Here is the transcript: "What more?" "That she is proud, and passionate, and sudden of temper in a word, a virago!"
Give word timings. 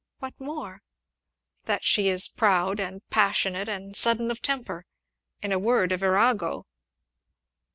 "What 0.17 0.33
more?" 0.39 0.81
"That 1.65 1.83
she 1.83 2.07
is 2.07 2.27
proud, 2.27 2.79
and 2.79 3.07
passionate, 3.11 3.69
and 3.69 3.95
sudden 3.95 4.31
of 4.31 4.41
temper 4.41 4.87
in 5.43 5.51
a 5.51 5.59
word, 5.59 5.91
a 5.91 5.97
virago!" 5.97 6.65